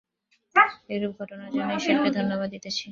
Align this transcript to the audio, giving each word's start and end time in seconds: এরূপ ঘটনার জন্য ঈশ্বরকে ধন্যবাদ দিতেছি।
এরূপ 0.89 1.11
ঘটনার 1.19 1.49
জন্য 1.51 1.69
ঈশ্বরকে 1.73 2.09
ধন্যবাদ 2.11 2.47
দিতেছি। 2.49 2.79